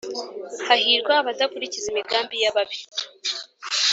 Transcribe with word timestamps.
Hahirwa 0.67 1.13
abadakurikiza 1.21 1.87
imigambi 1.89 2.35
ya 2.43 2.51
babi 2.55 2.77